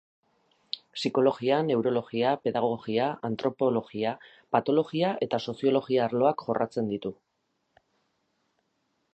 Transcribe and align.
Psikologia, 0.99 1.57
neurologia, 1.67 2.31
pedagogia, 2.45 3.11
antropologia, 3.29 4.15
patologia 4.57 5.13
eta 5.27 5.41
soziologia 5.49 6.03
arloak 6.07 6.45
jorratzen 6.49 6.93
ditu. 6.95 7.17